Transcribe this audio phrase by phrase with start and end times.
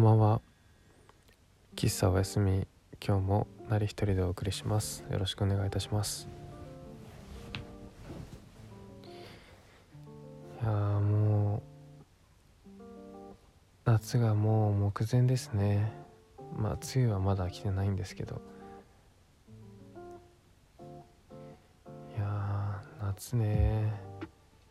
[0.00, 0.40] んばんは。
[1.76, 2.66] 喫茶おやすみ。
[3.06, 5.04] 今日もなり一人でお送りします。
[5.10, 6.26] よろしくお願いいたします。
[10.62, 11.62] いやーも
[12.76, 12.82] う
[13.84, 15.92] 夏がもう目前ですね。
[16.56, 18.40] まあ梅雨はまだ来てないんですけど。
[22.16, 23.92] いやー夏ね。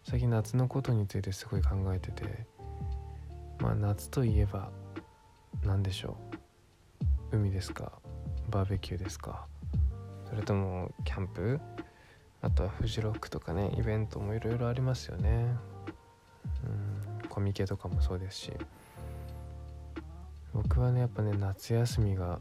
[0.03, 2.47] 最近夏のことについてすごい考えてて。
[3.59, 4.71] まあ夏といえば
[5.63, 6.17] 何でしょ
[7.31, 7.37] う？
[7.37, 7.91] 海ですか？
[8.49, 9.45] バーベキューですか？
[10.29, 11.59] それともキャンプ？
[12.41, 15.55] あとはフジロックとかねイベントもいろいろありますよね。
[16.63, 18.53] うんコミケとかもそうですし。
[20.53, 22.39] 僕はねやっぱね夏休みが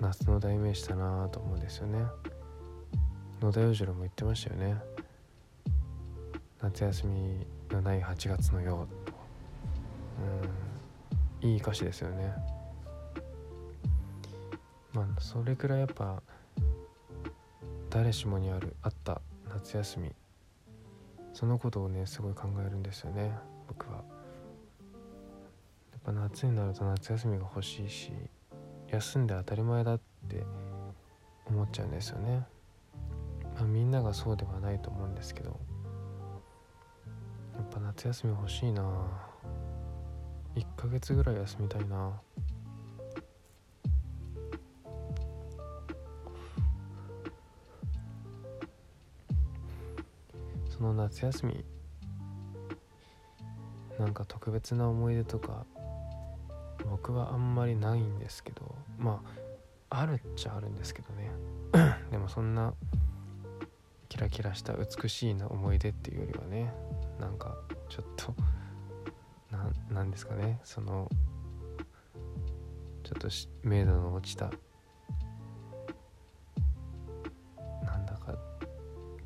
[0.00, 2.04] 夏の代名詞だなと思うんですよね。
[3.40, 4.76] 野田洋次郎も言ってましたよね。
[6.60, 8.86] 夏休みのない8月のよ
[10.20, 10.71] ううん。
[11.42, 12.32] いい歌詞ですよね。
[14.92, 16.22] まあそれくらいやっぱ
[17.90, 20.12] 誰しもにあるあった夏休み。
[21.32, 23.32] そのことをねすごい考えるんですよね
[23.66, 23.96] 僕は。
[23.96, 24.02] や
[25.98, 28.12] っぱ夏になると夏休みが欲しいし
[28.88, 30.44] 休んで当たり前だって
[31.46, 32.46] 思っちゃうんですよね。
[33.56, 35.58] まあみんながそうではないと思うんですけど
[37.56, 38.82] やっぱ夏休み欲しいな
[40.54, 42.20] 1ヶ月ぐらい休みたいな。
[50.68, 51.64] その夏休み
[53.98, 55.64] なんか特別な思い出とか
[56.90, 59.22] 僕はあんまりないんですけどま
[59.90, 61.30] ああるっちゃあるんですけどね。
[62.10, 62.74] でもそんな
[64.08, 66.72] キラキラした美しいな思い出っていうよりはね
[67.20, 67.56] なんか
[67.88, 68.34] ちょっと
[69.90, 70.60] なんですかね。
[70.64, 71.08] その
[73.02, 73.28] ちょっと
[73.62, 74.50] 明度の落ちた
[77.84, 78.34] なんだか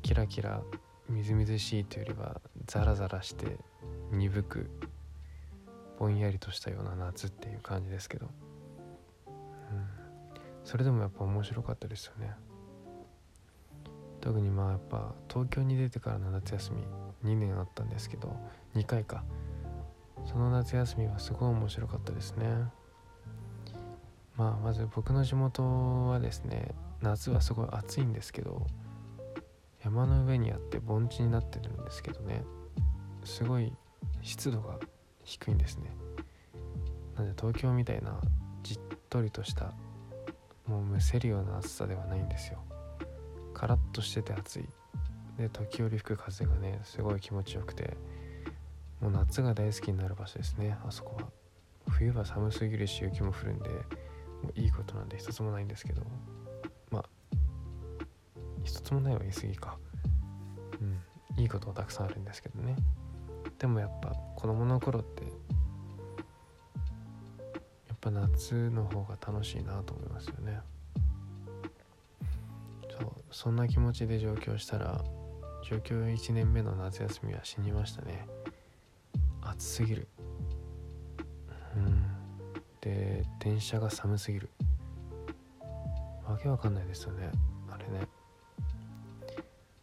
[0.01, 0.61] キラキラ
[1.09, 3.57] みずみずしいというよりはザラザラして
[4.11, 4.69] 鈍く
[5.97, 8.27] ぼんやりとしたような夏っていう感じですけど、
[9.27, 9.33] うん、
[10.63, 12.33] それでもやっぱ面白かったですよね。
[14.21, 16.73] 特にまあやっぱ東京に出てからの夏休
[17.23, 18.35] み2年あったんですけど
[18.75, 19.23] 2回か。
[20.27, 22.45] その夏休みはすごい面白かったですね。
[24.35, 25.63] まあまず僕の地元
[26.07, 28.67] はですね夏はすごい暑いんですけど
[29.83, 32.43] 山の上にあって盆地になってるんですけどね
[33.23, 33.73] すごい
[34.21, 34.77] 湿度が
[35.23, 35.91] 低いんですね。
[37.15, 38.19] なので東京みたいな
[38.63, 38.79] じっ
[39.09, 39.73] とりとした
[40.67, 42.59] もうむせるような暑さではないんですよ。
[43.53, 44.69] カラッとしてて暑い。
[45.37, 47.95] で時折吹く風がねすごい気持ちよくて
[48.99, 50.77] もう夏が大好きになる場所ですね。
[50.85, 51.29] あそこは。
[51.89, 56.01] 冬は寒すぎるし雪も降るんでもういいことなんで一つもないんですけど。
[56.91, 57.05] まあ
[58.63, 59.77] 一つもないは言い過ぎか。
[60.81, 60.99] うん
[61.37, 62.75] いいことはたくさんあるんですけどね。
[63.59, 65.29] でもやっぱ子供の頃ってや
[67.93, 70.59] っぱ夏の方が楽しいなと思いますよね。
[72.99, 75.03] そうそんな気持ちで上京したら
[75.63, 78.27] 上京1年目の夏休みは死にましたね。
[79.51, 80.07] 暑すぎる。
[81.75, 82.03] うん。
[82.81, 84.49] で電車が寒すぎる。
[86.25, 87.29] わけわかんないですよね。
[87.69, 88.07] あれね。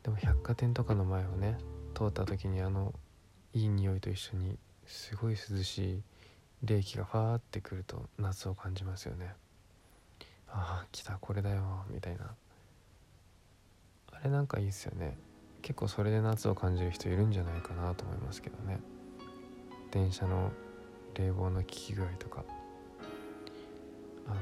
[0.03, 1.57] でも百貨店とかの前をね
[1.95, 2.93] 通った時にあの
[3.55, 6.03] いい匂いと一緒にすごい涼しい
[6.63, 9.35] 冷気がファーってくると夏を感じますよね。
[10.49, 12.35] ああ来たこれだよみたいな。
[14.13, 15.17] あれなんかいいっすよね。
[15.63, 18.79] 結構それで夏を感じる人いるんじゃないかなと思いますけどね。
[19.95, 20.51] 電車の
[21.15, 22.45] 冷房の効き具合とか
[24.27, 24.41] あのも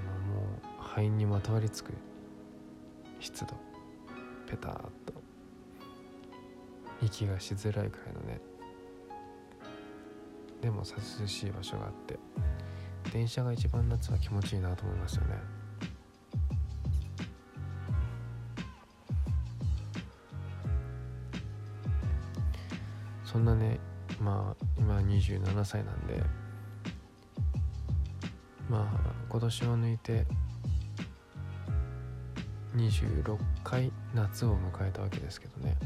[0.80, 1.92] う肺にまとわりつく
[3.20, 3.54] 湿度
[4.48, 5.12] ペターっと
[7.02, 8.40] 息がしづらいくらいのね
[10.62, 10.84] でも
[11.20, 12.18] 涼しい場所があって
[13.12, 15.34] 電車が一番夏は気持ちいいなと思いますよね。
[23.24, 23.80] そんなね
[24.22, 26.22] まあ今27歳なんで。
[28.70, 30.24] まあ今年を抜いて。
[32.76, 35.76] 26回夏を迎えたわけですけどね、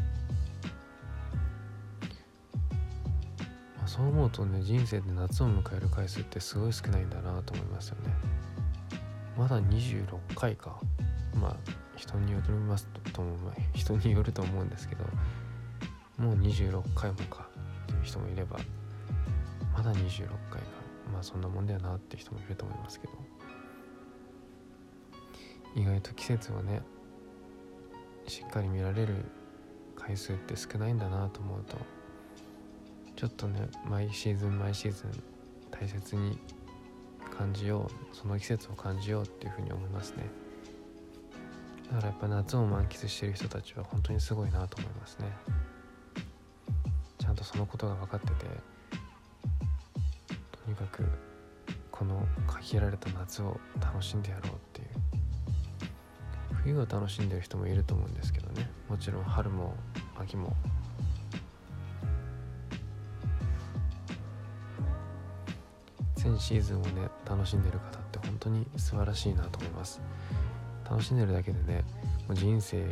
[3.77, 8.15] まあ、そう思うとね人生で夏を迎える回数ってすごい少ないんだなと思いますよね。
[9.37, 10.05] まだ26
[10.37, 10.79] 回か。
[11.35, 11.57] まあ
[11.97, 13.35] 人によりますとも
[13.75, 15.05] 人によると思うんですけど。
[16.19, 17.46] もう26回もか。
[18.07, 18.59] 人もいれば
[19.77, 20.69] まだ26回か
[21.13, 23.13] まあそんなもんだよなって人もいると思いますけど。
[25.77, 26.81] 意外と季節をね
[28.27, 29.15] しっかり見られる
[29.95, 31.77] 回数って少ないんだなと思うと
[33.15, 35.11] ちょっとね毎シーズン毎シーズン
[35.71, 36.39] 大切に
[37.37, 40.25] 感じようその季節を感じようっていうふうに思いますね。
[41.89, 45.27] だからやっぱ夏を満喫してる人たちは本当にすごいなと思いますね。
[47.37, 48.33] とそのことが分かってて
[50.65, 51.05] とにかく
[51.91, 54.87] この限られた夏を楽しんでやろうっていう
[56.63, 58.69] 冬を楽しんでる人もいると思うんですけどね。
[58.89, 59.75] もちろん春も
[60.19, 60.57] 秋も。
[66.17, 70.01] 全シーズンをね楽しんでる方って本当に素晴らしいなと思います。
[70.91, 71.85] 楽しんでるだけでね
[72.27, 72.85] もう人生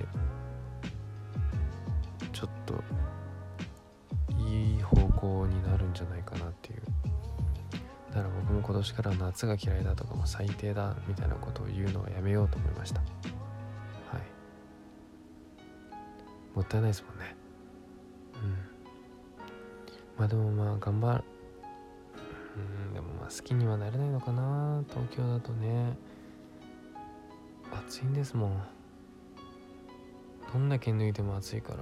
[2.32, 2.74] ちょっと
[5.94, 6.82] じゃないかなっていう。
[8.14, 13.00] だから僕も今年から夏が嫌いだとかも最低だみたいなことを言うのはやめようと思いました。
[13.00, 14.22] はい。
[16.54, 17.34] もったいないですもんね。
[18.42, 18.50] うん。
[20.18, 21.24] まあでもまあ頑張る。
[22.56, 25.96] うんでもまあ好きにはなれないのかな東京だとね。
[27.72, 28.62] 暑いんですもん。
[30.52, 31.78] どんだけ脱いでも暑いから。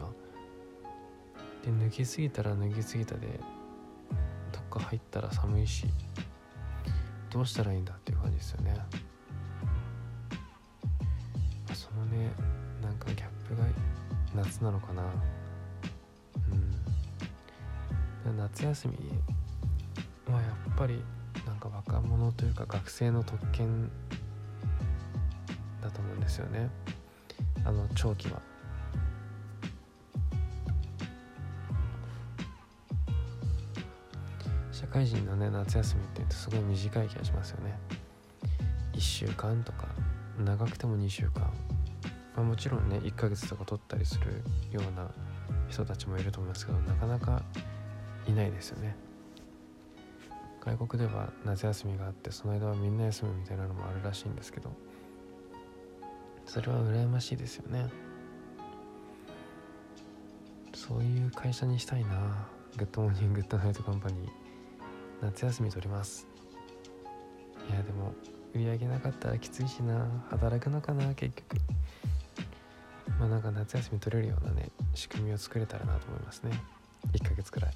[1.62, 3.38] で脱ぎすぎたら脱ぎすぎたで
[4.72, 5.84] どっか入ったら寒いし
[7.30, 8.74] どうしたらいいんだっていう感じですよね。
[11.68, 12.32] まそのね
[12.80, 13.64] なんかギャップが
[14.34, 15.02] 夏なのかな。
[18.26, 18.36] うん。
[18.38, 18.94] 夏休み
[20.32, 21.04] はやっぱり
[21.46, 23.90] なんか若者というか学生の特権
[25.82, 26.70] だと思うんですよね。
[27.66, 28.40] あの長期は。
[34.92, 37.78] 会人のね夏休みってすごい短い気がしますよね。
[38.92, 39.88] 1週間とか。
[40.38, 41.42] 長くても2週間。
[42.34, 45.10] まあ、もちろんね1ヶ月とか取ったりするような
[45.68, 47.42] 人たちもいると思いますけどなかなか
[48.26, 48.96] いないですよね。
[50.64, 54.70] 外国では夏休みがあってその間はみんな休むみたいなのもあるらしいんですけど
[56.46, 57.88] それは羨ましいですよね。
[60.74, 62.46] そういう会社にしたいな。
[62.76, 64.41] Good Morning Good Night Company。
[65.22, 66.26] 夏休み取ります。
[67.70, 68.12] いやでも
[68.54, 70.06] 売り上げなかったらきついしな。
[70.30, 71.56] 働くのかな結局。
[73.20, 76.60] まあなんか夏休み取れるようなね仕組みを作れたらなと思いますね。
[77.12, 77.72] 1ヶ月くらい。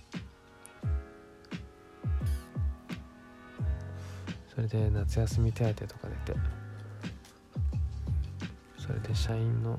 [4.52, 6.38] それで夏休み手当とか出て。
[8.76, 9.78] それで社員の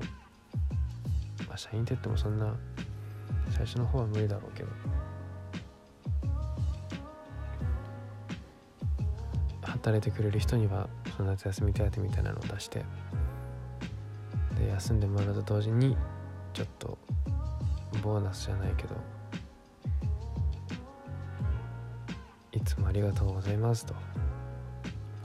[1.46, 2.56] まあ社員って言ってもそんな
[3.50, 4.70] 最初の方は無理だろうけど。
[9.88, 10.86] 働いてくれる人には
[11.16, 12.84] その夏休み手当みたいなのを出して
[14.58, 15.96] で休んでもらうと同時に
[16.52, 16.98] ちょっと
[18.02, 18.94] ボーナスじゃないけど
[22.52, 23.94] いつもありがとうございますと。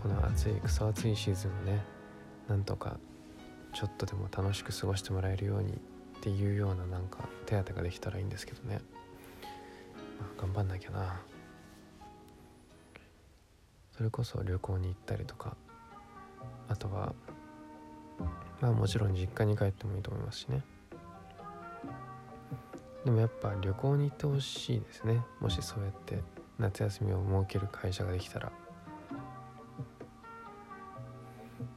[0.02, 1.82] この暑いクソ暑いシーズンをね
[2.50, 2.98] なんとか
[3.74, 5.76] ちょっとでも楽しく過ごしてもらえるようにっ
[6.22, 8.80] ていうようななんか手当ができたらいいんですけどね、
[10.20, 11.22] まあ、頑張んなきゃな。
[13.96, 15.56] それこそ旅行に行ったりとか
[16.68, 17.14] あとは
[18.62, 20.64] まあもちろん実家に帰ってもいいと思いますしね。
[23.06, 25.22] でもやっぱ旅行に行ってほしいですね。
[25.42, 26.24] もしそうやって
[26.58, 28.52] 夏休みを設ける会社ができたら。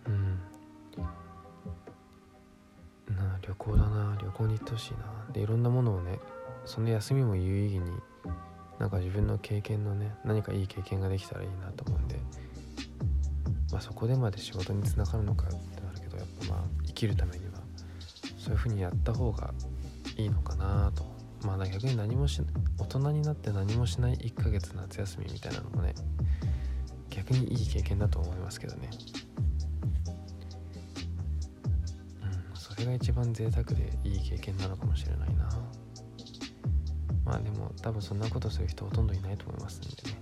[0.07, 0.41] うん。
[3.17, 4.17] な旅行だな。
[4.23, 5.27] 旅行に行ってほしいな。
[5.33, 6.21] でいろんなものをね
[6.65, 7.91] その休みも有意義に
[8.79, 12.17] なんか自分の経験のね何かいい経験ができたらいいなと思うんで
[13.73, 17.53] まあそこでまで仕事につながるのかってなるけどやっぱまあ、生きるためには
[18.39, 19.53] そういうふうにやった方が
[20.17, 21.05] いいのかなと。
[21.45, 22.41] まあ逆に何もし
[22.79, 25.95] 大人になって何もしない1ヶ月夏休みみたいなのもね
[27.11, 28.91] 逆にいい経験だと思いますけどね。
[32.23, 35.49] うんそれが一番贅沢でいい経験なのかもしれないな。
[37.27, 40.19] まあでも多分そんなことする人ほとんどいないと思いますんでね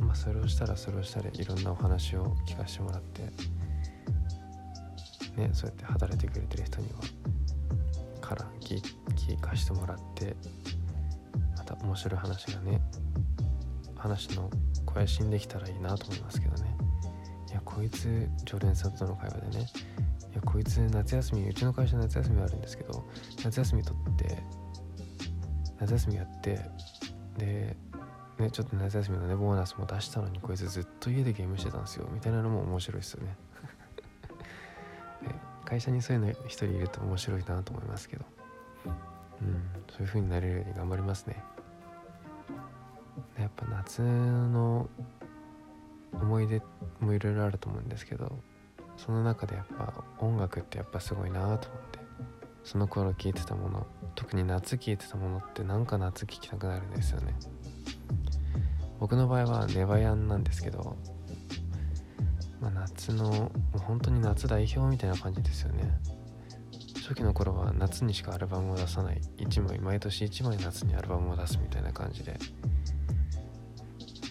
[0.00, 3.22] まあそれをしたらそれをしたらいろんなお話を聞かせてもらって
[5.36, 7.00] ねそうやって働いてくれてる人には
[8.20, 8.82] から聞
[9.14, 10.34] 聞かしてもらって
[11.56, 12.80] また面白い話がね
[13.96, 14.50] 話の
[14.86, 16.76] 肥やしにできたらいいなと思いますけどね。
[17.50, 19.66] いやこいつ常連さんとの会話でね
[20.32, 23.04] いやこいつ夏休みうちの会社夏休みあるんですけど
[23.44, 24.42] 夏休み取って
[25.84, 26.60] 夏休みやって
[27.36, 27.76] で
[28.38, 33.36] ねちょっと夏休みのねボーナスも出したのにこいつずっと家でゲームしてたんですよみたいなのも面白いですよ ね。
[35.64, 38.24] 会社にそういうの一人いると面白いなと思いますけど。
[39.42, 41.42] うんそういう風になれるように頑張りますね。
[43.38, 44.88] やっぱ夏の
[46.12, 46.62] 思い出
[47.00, 48.38] もいろいろあると思うんですけど
[48.96, 51.93] その中でやっぱ音楽ってやっぱすごいなと思って。
[52.64, 57.34] その頃聴いてたもの特に夏聴いてたものってなんか夏聴きたくなるんですよね。
[58.98, 60.96] 僕の場合はネバヤンなんですけど、
[62.60, 65.98] まあ、夏のもう本当に夏代表みたいな感じですよね。
[67.02, 69.20] 初期の頃は夏にしかアルバムを出さない。
[69.36, 72.38] 1枚毎年1枚夏にアルバムを出すみたいな感じで。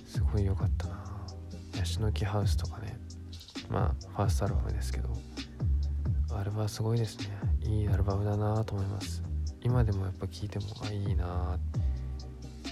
[0.07, 1.03] すごい良かったな。
[1.77, 2.97] ヤシの木ハウスとかね。
[3.69, 5.09] まあファーストアルバムですけど。
[6.37, 7.27] アルバムすごいですね。
[7.65, 9.23] いいアルバムだなと思います。
[9.61, 11.57] 今でもやっぱ聴いてもあいいな。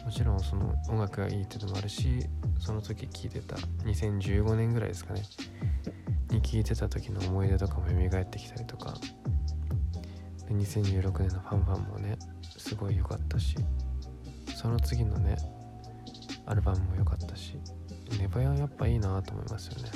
[0.06, 2.26] もちろんその音楽がいいっていうのもあるし
[2.60, 5.24] その時聴いてた2015年ぐらいですかね。
[6.30, 8.94] に聴いてた時の思い出とかも蘇ってきたりとか。
[10.48, 12.18] で2016年のファンファンもね
[12.58, 13.56] すごい良かったし。
[14.56, 15.38] その次のね
[16.46, 17.58] アルバムも良かったし。
[18.20, 19.90] ネバヤンやっぱいいなと思いますよね。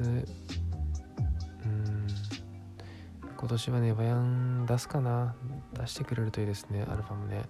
[0.00, 0.26] うん
[3.36, 5.34] 今年はネバヤン出すかな。
[5.74, 7.44] 出してくれるといいですねアルバムね。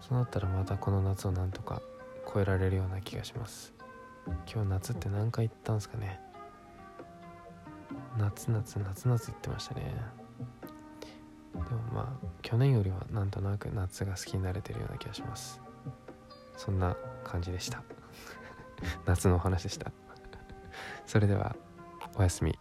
[0.00, 1.80] そうなったらまたこの夏をなんとか
[2.32, 3.72] 超えられるような気がします。
[4.52, 6.20] 今日夏って何回行ったんですかね。
[8.18, 9.94] 夏夏夏夏言ってましたね。
[11.54, 15.60] でもまあ去年よりはなんとなく夏が好きになれてるような気がします。
[16.56, 17.82] そんな感じでした。
[19.06, 19.92] 夏のお話でした。
[21.06, 21.54] それでは
[22.16, 22.58] おやすみ。